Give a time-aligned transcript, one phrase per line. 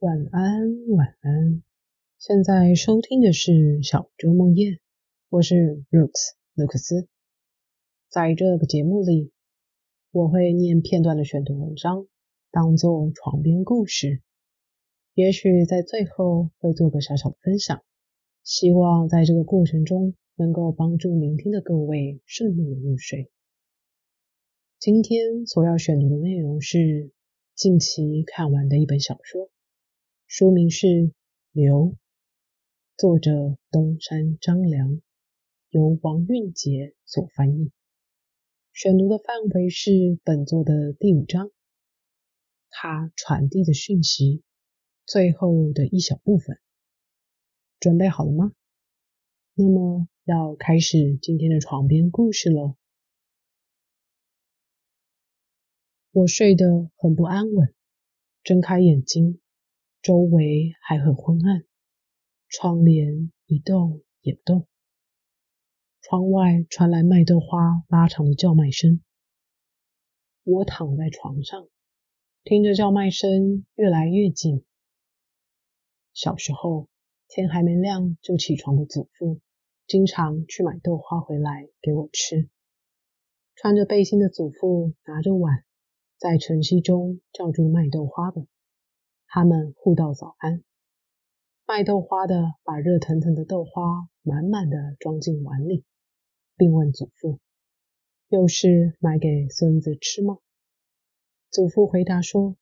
[0.00, 1.62] 晚安，晚安。
[2.18, 4.78] 现在收听的是小周梦夜，
[5.30, 7.08] 我是 Rooks 卢克斯。
[8.10, 9.32] 在这个节目里，
[10.10, 12.06] 我会念片段的选读文章，
[12.50, 14.20] 当做床边故事。
[15.14, 17.82] 也许在最后会做个小小的分享，
[18.42, 23.30] 希望在这个过程中能够帮助聆听的各位顺利的入睡。
[24.78, 27.12] 今天所要选读的内容是
[27.54, 29.48] 近期看完的一本小说。
[30.28, 30.86] 书名是
[31.52, 31.74] 《流》，
[32.96, 35.00] 作者东山张良，
[35.70, 37.70] 由王韵杰所翻译。
[38.72, 41.52] 选读的范围是本作的第五章，
[42.70, 44.42] 它传递的讯息
[45.06, 46.58] 最后的一小部分。
[47.78, 48.52] 准备好了吗？
[49.54, 52.74] 那么要开始今天的床边故事喽。
[56.10, 57.72] 我睡得很不安稳，
[58.42, 59.40] 睁开眼睛。
[60.02, 61.64] 周围还很昏暗，
[62.48, 64.66] 窗帘一动也不动。
[66.00, 69.00] 窗外传来麦豆花拉长的叫卖声。
[70.44, 71.68] 我躺在床上，
[72.44, 74.64] 听着叫卖声越来越近。
[76.14, 76.88] 小时候，
[77.26, 79.40] 天还没亮就起床的祖父，
[79.88, 82.48] 经常去买豆花回来给我吃。
[83.56, 85.64] 穿着背心的祖父拿着碗，
[86.16, 88.46] 在晨曦中叫住卖豆花的。
[89.26, 90.62] 他们互道早安。
[91.66, 95.84] 卖豆花的把热腾腾的豆花满满的装进碗里，
[96.56, 97.38] 并问祖父
[98.28, 100.38] ：“又是买给孙子吃吗？”
[101.50, 102.56] 祖父回答说：“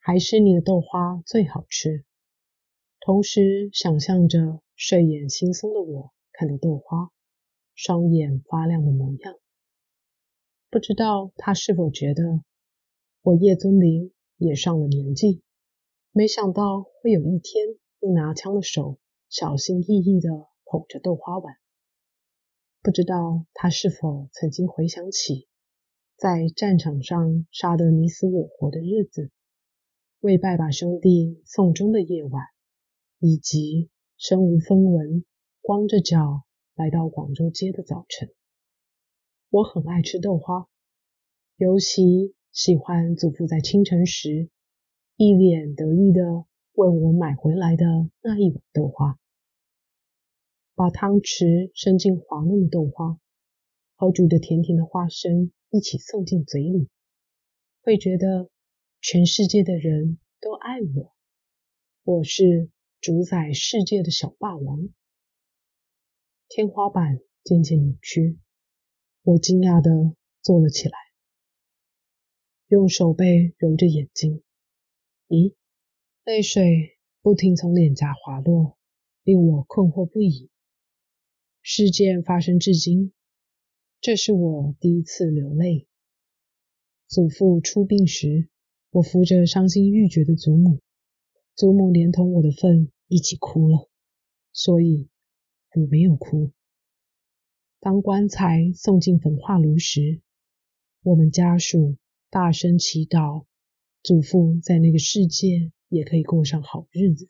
[0.00, 2.04] 还是你的豆花最好吃。”
[3.00, 7.10] 同时想象着睡眼惺忪的我看着豆花，
[7.74, 9.34] 双眼发亮的模样。
[10.70, 12.42] 不知道他是否觉得
[13.22, 15.42] 我叶尊林也上了年纪。
[16.18, 18.96] 没想到会有一天，用拿枪的手
[19.28, 20.30] 小心翼翼地
[20.64, 21.56] 捧着豆花碗。
[22.80, 25.46] 不知道他是否曾经回想起
[26.16, 29.30] 在战场上杀得你死我活的日子，
[30.20, 32.44] 为拜把兄弟送终的夜晚，
[33.18, 35.22] 以及身无分文、
[35.60, 38.30] 光着脚来到广州街的早晨。
[39.50, 40.66] 我很爱吃豆花，
[41.58, 44.48] 尤其喜欢祖父在清晨时。
[45.18, 46.44] 一脸得意的
[46.74, 47.86] 问我买回来的
[48.20, 49.18] 那一碗豆花，
[50.74, 53.18] 把汤匙伸进滑嫩的豆花
[53.94, 56.90] 和煮的甜甜的花生一起送进嘴里，
[57.80, 58.50] 会觉得
[59.00, 61.14] 全世界的人都爱我，
[62.02, 62.68] 我是
[63.00, 64.90] 主宰世界的小霸王。
[66.46, 68.38] 天花板渐渐扭曲，
[69.22, 70.98] 我惊讶的坐了起来，
[72.68, 74.42] 用手背揉着眼睛。
[75.28, 75.54] 咦，
[76.24, 78.78] 泪水不停从脸颊滑落，
[79.24, 80.50] 令我困惑不已。
[81.62, 83.12] 事件发生至今，
[84.00, 85.88] 这是我第一次流泪。
[87.08, 88.48] 祖父出殡时，
[88.90, 90.80] 我扶着伤心欲绝的祖母，
[91.56, 93.88] 祖母连同我的份一起哭了，
[94.52, 95.08] 所以
[95.74, 96.52] 我没有哭。
[97.80, 100.22] 当棺材送进焚化炉时，
[101.02, 101.96] 我们家属
[102.30, 103.44] 大声祈祷。
[104.06, 107.28] 祖父在那个世界也可以过上好日子，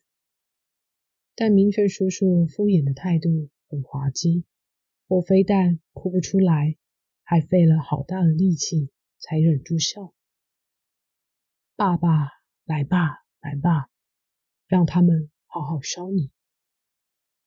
[1.33, 4.45] 但明泉叔叔敷衍的态度很滑稽。
[5.07, 6.77] 我非但哭不出来，
[7.23, 10.13] 还费了好大的力气才忍住笑。
[11.75, 12.29] 爸爸，
[12.63, 13.89] 来吧，来吧，
[14.67, 16.29] 让他们好好烧你。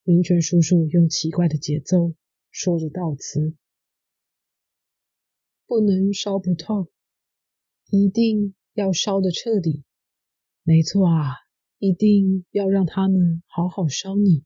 [0.03, 2.15] 明泉叔叔用奇怪的节奏
[2.51, 3.55] 说着悼词，
[5.67, 6.91] 不能烧不透，
[7.91, 8.57] 一定。
[8.73, 9.85] 要烧的彻底，
[10.63, 11.35] 没错啊，
[11.79, 14.45] 一定要让他们好好烧你。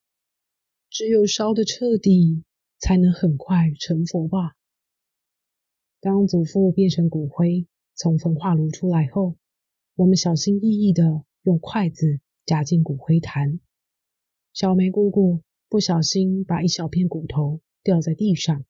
[0.90, 2.44] 只有烧的彻底，
[2.78, 4.56] 才能很快成佛吧。
[6.00, 9.36] 当祖父变成骨灰从焚化炉出来后，
[9.94, 13.60] 我们小心翼翼的用筷子夹进骨灰坛。
[14.52, 18.64] 小梅姑姑不小心把一小片骨头掉在地上，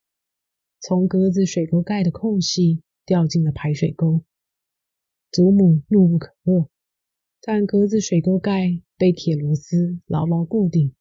[0.80, 4.24] 从格子水沟盖的空隙掉进了排水沟。
[5.34, 6.68] 祖母怒不可遏，
[7.40, 10.94] 但格子水沟盖被铁螺丝牢牢固定，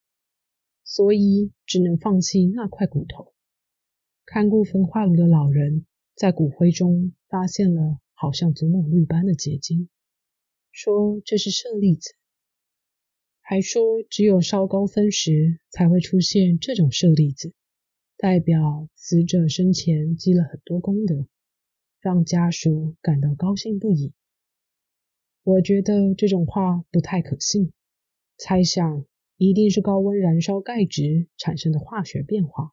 [0.84, 3.32] 所以只能放弃那块骨头。
[4.26, 5.86] 看顾焚化炉的老人
[6.16, 9.88] 在骨灰中发现了好像祖母绿般的结晶，
[10.72, 12.16] 说这是舍利子，
[13.40, 17.54] 还说只有烧高分时才会出现这种舍利子，
[18.18, 21.28] 代表死者生前积了很多功德，
[22.00, 24.12] 让家属感到高兴不已。
[25.46, 27.74] 我觉得这种话不太可信，
[28.38, 29.06] 猜想
[29.36, 32.72] 一定是高温燃烧钙质产生的化学变化。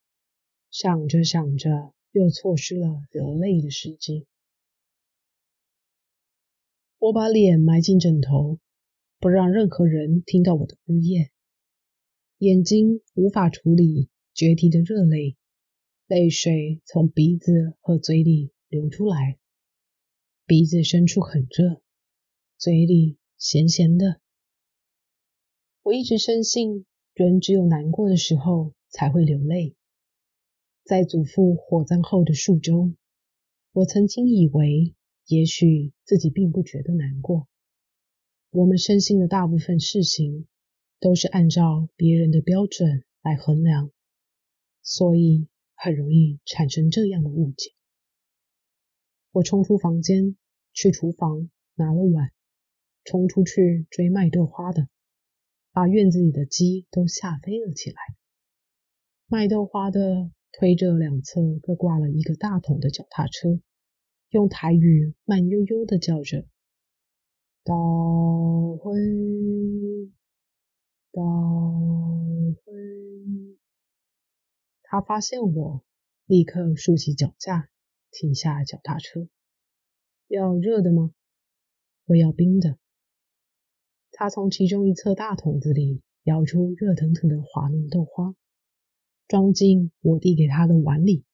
[0.70, 4.24] 想着想着，又错失了流泪的时机。
[7.00, 8.60] 我把脸埋进枕头，
[9.18, 11.32] 不让任何人听到我的呜咽。
[12.38, 15.36] 眼睛无法处理决堤的热泪，
[16.06, 19.40] 泪水从鼻子和嘴里流出来，
[20.46, 21.82] 鼻子深处很热，
[22.60, 24.20] 嘴里咸咸的。
[25.82, 26.84] 我一直深信，
[27.14, 29.74] 人只有难过的时候才会流泪。
[30.84, 32.92] 在祖父火葬后的数周，
[33.72, 37.48] 我曾经以为，也许自己并不觉得难过。
[38.50, 40.46] 我们深信的大部分事情。
[41.02, 43.90] 都是按照别人的标准来衡量，
[44.82, 47.72] 所以很容易产生这样的误解。
[49.30, 50.36] 我冲出房间，
[50.74, 52.30] 去厨房拿了碗，
[53.10, 54.86] 冲出去追卖豆花的，
[55.72, 57.96] 把院子里的鸡都吓飞了起来。
[59.26, 63.60] 卖豆花的推着两侧各挂了一个大桶的脚踏车，
[64.28, 66.46] 用台语慢悠悠的叫着
[67.66, 68.92] ：“倒回。”
[71.10, 71.20] 到
[72.62, 72.72] 会，
[74.82, 75.84] 他发现我，
[76.26, 77.70] 立刻竖起脚架，
[78.12, 79.28] 停下脚踏车。
[80.28, 81.12] 要热的吗？
[82.04, 82.78] 我要冰的。
[84.20, 88.34] 他从其中一侧大桶子里舀出热腾腾的滑嫩豆花，
[89.26, 91.24] 装进我递给他的碗里，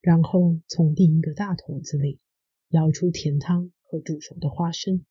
[0.00, 2.20] 然后从另一个大桶子里
[2.68, 5.04] 舀出甜汤和煮熟的花生。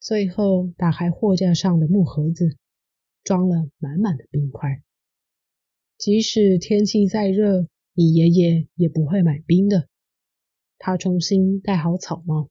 [0.00, 2.58] 最后打开货架上的木盒子，
[3.24, 4.82] 装了满满的冰块。
[5.96, 9.88] 即使天气再热，你爷爷也不会买冰的。
[10.76, 12.50] 他重新戴好草帽，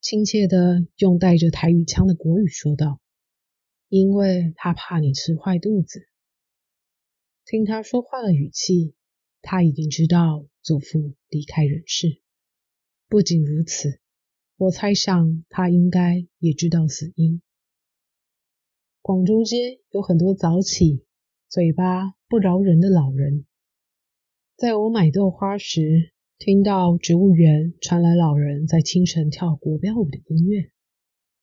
[0.00, 3.00] 亲切的用带着台语腔的国语说道
[3.88, 6.08] ：“因为他怕你吃坏肚子。”
[7.44, 8.94] 听他说话的语气，
[9.42, 12.20] 他已经知道祖父离开人世。
[13.08, 14.00] 不仅如此。
[14.56, 17.40] 我猜想他应该也知道死因。
[19.00, 21.06] 广州街有很多早起、
[21.48, 23.46] 嘴巴不饶人的老人。
[24.56, 30.70] 在我买豆花时，听到植物园传来老人在清晨跳国标舞的音乐，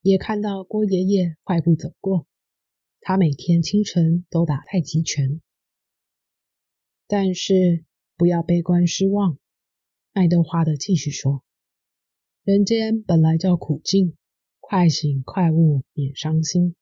[0.02, 2.26] 也看到郭爷爷快步走过。
[3.00, 5.40] 他每天清晨都打太极拳。
[7.06, 7.86] 但是
[8.16, 9.38] 不要悲观失望，
[10.14, 11.44] 爱豆花的继续说。
[12.44, 14.18] 人间本来叫苦境，
[14.60, 16.76] 快醒快悟免伤心。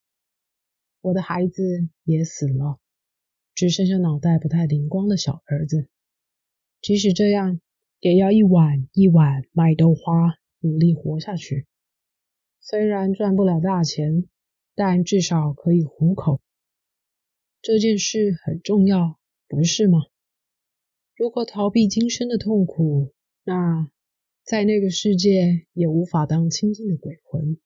[1.02, 2.80] 我的孩子也死了，
[3.54, 5.90] 只剩下脑袋不太灵光的小儿子。
[6.82, 7.60] 即使这样，
[8.00, 11.66] 也要一碗一碗卖豆花，努力活下去。
[12.60, 14.28] 虽然赚不了大钱，
[14.76, 16.42] 但至少可以糊口。
[17.62, 20.00] 这件事很重要，不是吗？
[21.16, 23.14] 如果逃避今生的痛苦，
[23.44, 23.92] 那……
[24.44, 27.58] 在那个世界也无法当清净的鬼魂。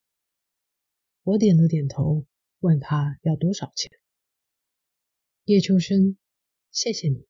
[1.24, 2.26] 我点了点头，
[2.62, 3.92] 问他要多少钱。
[5.44, 6.16] 叶秋生，
[6.72, 7.26] 谢谢你。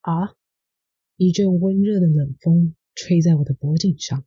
[0.00, 0.34] 啊！
[1.22, 4.24] 一阵温热的冷风吹在我的脖颈上，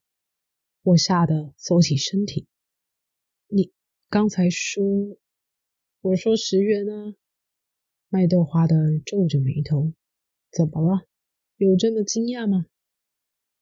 [0.83, 2.45] 我吓得缩起身体。
[3.47, 3.73] 你
[4.11, 5.17] 刚才说……
[6.01, 7.15] 我说十元啊！
[8.09, 9.91] 卖豆花的皱着眉头，
[10.51, 11.07] 怎么了？
[11.57, 12.67] 有这么惊讶吗？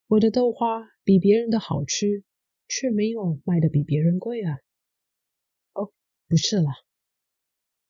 [0.07, 2.25] 我的豆花比别人的好吃，
[2.67, 4.57] 却没有卖的比别人贵啊！
[5.71, 5.93] 哦，
[6.27, 6.73] 不是啦。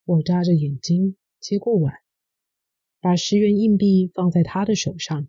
[0.04, 1.96] 我眨着眼睛接过碗，
[3.02, 5.28] 把十元硬币放在他的手上。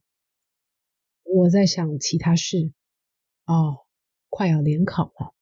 [1.25, 2.73] 我在想其他事。
[3.47, 3.79] 哦，
[4.29, 5.35] 快要联考了。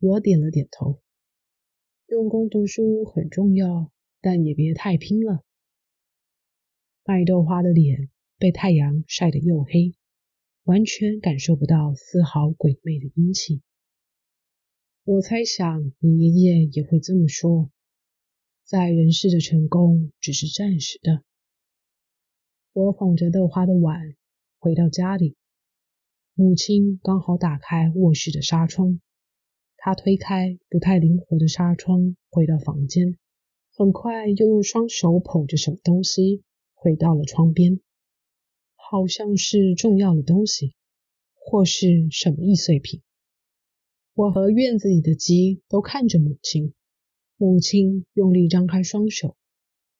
[0.00, 1.00] 我点了点头。
[2.06, 5.44] 用功读书很重要，但也别太拼了。
[7.04, 9.94] 卖豆花的脸被太阳晒得又黑。
[10.64, 13.62] 完全感受不到丝毫鬼魅的阴气。
[15.04, 17.70] 我猜想你爷爷也会这么说。
[18.70, 21.24] 在人世的成功只是暂时的。
[22.72, 24.14] 我捧着豆花的碗
[24.60, 25.34] 回到家里，
[26.34, 29.00] 母亲刚好打开卧室的纱窗，
[29.76, 33.18] 她推开不太灵活的纱窗，回到房间，
[33.72, 37.80] 很快又用双手捧着什么东西回到了窗边。
[38.76, 40.76] 好像是重要的东西，
[41.34, 43.02] 或是什么易碎品。
[44.14, 46.72] 我和院子里的鸡都看着母亲，
[47.42, 49.34] 母亲用力张开双手，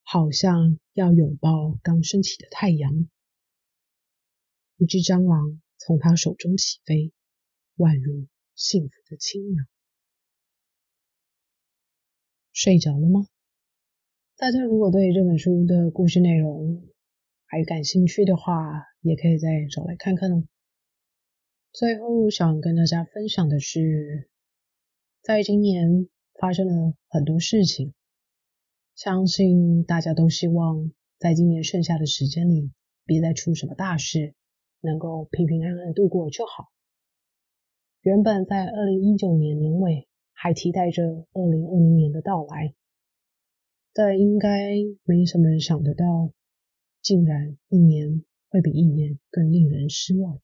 [0.03, 3.09] 好像要拥抱刚升起的太阳。
[4.77, 7.15] 一只蟑螂从她手中起飞，
[7.79, 9.65] 宛如幸福的青鸟。
[12.53, 13.27] 睡着了吗？
[14.37, 16.87] 大家如果对这本书的故事内容
[17.47, 20.45] 还感兴趣的话，也可以再找来看看哦。
[21.73, 24.29] 最后想跟大家分享的是，
[25.23, 27.93] 在今年发生了很多事情，
[28.95, 32.73] 相信大家都希望在今年剩下的时间里，
[33.05, 34.35] 别再出什么大事，
[34.81, 36.73] 能够平平安安度过就好。
[38.01, 42.75] 原本在二零一九年年尾还期待着二零二零年的到来，
[43.93, 44.49] 但应该
[45.05, 46.33] 没什么人想得到，
[47.03, 50.41] 竟然一年会比一年更令人失望。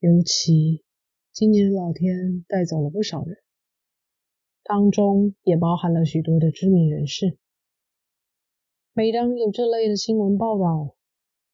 [0.00, 0.82] 尤其
[1.32, 3.38] 今年老天带走了不少人，
[4.70, 7.36] 当中也包含了许多的知名人士。
[8.92, 10.94] 每当有这类的新闻报道，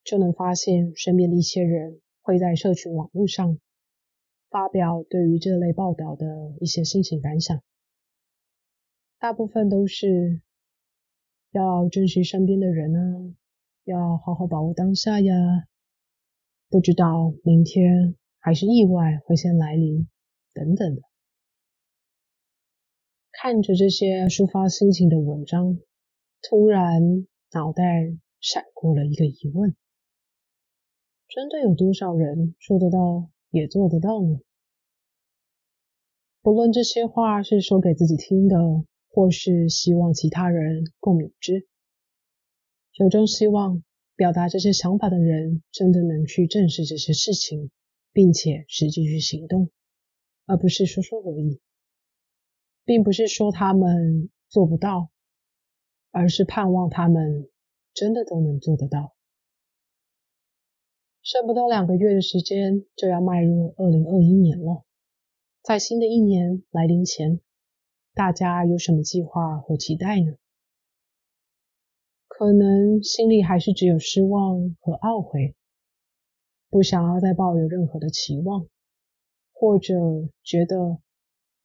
[0.04, 3.58] 就能发现身边的一些人会在社群网络上。
[4.50, 6.26] 发表对于这类报道的
[6.60, 7.62] 一些心情感想，
[9.18, 10.42] 大部分都是
[11.52, 13.34] 要珍惜身边的人啊，
[13.84, 15.32] 要好好把握当下呀，
[16.68, 20.06] 不知道明天还是意外会先来临
[20.52, 21.00] 等等的。
[23.38, 25.78] 看着这些抒发心情的文章，
[26.40, 29.76] 突然脑袋闪过了一个疑问：
[31.28, 33.30] 真的有多少人做得到？
[33.50, 34.40] 也做得到呢。
[36.40, 38.56] 不论这些话是说给自己听的，
[39.08, 41.66] 或是希望其他人共勉之，
[42.94, 43.82] 由衷希望
[44.16, 47.70] 表达这些想法的人真的能去正视这些事情，
[48.12, 49.70] 并且实际去行动，
[50.46, 51.60] 而不是说说而已。
[52.86, 55.10] 并不是说他们做不到，
[56.12, 57.50] 而是盼望他们
[57.92, 59.14] 真的都能做得到。
[61.20, 64.84] 剩不到两个月的时间，就要迈入二零二一年了。
[65.60, 67.40] 在新的一年来临前，
[68.14, 70.36] 大家有什么计划和期待呢？
[72.28, 75.56] 可能心里还是只有失望和懊悔，
[76.70, 78.68] 不想要再抱有任何的期望，
[79.52, 79.94] 或者
[80.44, 81.00] 觉得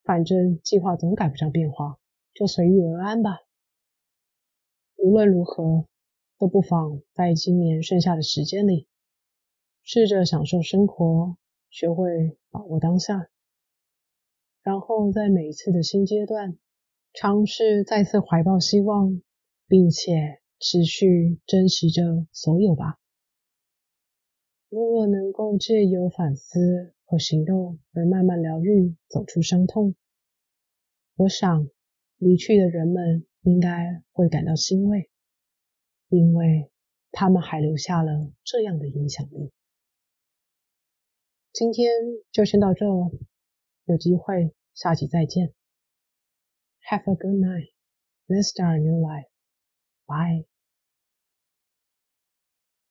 [0.03, 1.98] 反正计划总赶不上变化，
[2.34, 3.39] 就随遇而安吧。
[4.98, 5.86] 无论如何，
[6.38, 8.88] 都不妨在今年剩下的时间里。
[9.84, 11.38] 试着享受生活，
[11.72, 13.29] 学会把握当下，
[14.62, 16.58] 然后在每一次的新阶段，
[17.13, 19.22] 尝试再次怀抱希望，
[19.67, 23.00] 并且持续珍惜着所有吧。
[24.71, 29.95] 如果能够借由反思和行动而慢慢疗愈，走出伤痛，
[31.17, 31.69] 我想
[32.15, 35.09] 离去的人们应该会感到欣慰，
[36.07, 36.71] 因为
[37.11, 39.51] 他们还留下了这样的影响力。
[41.51, 41.91] 今天
[42.31, 43.11] 就先到这哦，
[43.83, 45.53] 有机会下期再见。
[46.89, 47.73] Have a good night.
[48.25, 49.27] Let's start a new life.
[50.05, 50.50] Bye.